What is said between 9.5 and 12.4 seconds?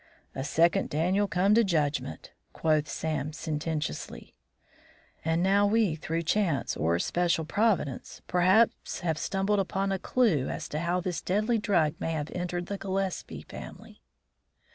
upon a clue as to how this deadly drug may have